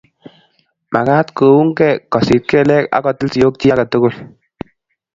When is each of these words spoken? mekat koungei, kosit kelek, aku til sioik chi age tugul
mekat 0.91 1.27
koungei, 1.37 1.93
kosit 2.13 2.43
kelek, 2.49 2.85
aku 2.97 3.09
til 3.17 3.29
sioik 3.33 3.55
chi 3.59 3.67
age 3.73 3.85
tugul 3.91 4.15